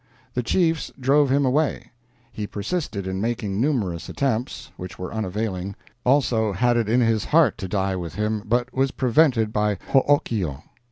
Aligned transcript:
The 0.33 0.41
chiefs 0.41 0.91
drove 0.99 1.29
him 1.29 1.45
away. 1.45 1.91
He 2.31 2.47
persisted 2.47 3.05
in 3.05 3.21
making 3.21 3.61
numerous 3.61 4.09
attempts, 4.09 4.71
which 4.75 4.97
were 4.97 5.13
unavailing, 5.13 5.75
also 6.03 6.53
had 6.53 6.75
it 6.75 6.89
in 6.89 7.01
his 7.01 7.25
heart 7.25 7.55
to 7.59 7.67
die 7.67 7.95
with 7.95 8.15
him, 8.15 8.41
but 8.47 8.73
was 8.73 8.89
prevented 8.89 9.53
by 9.53 9.75
Hookio. 9.89 10.63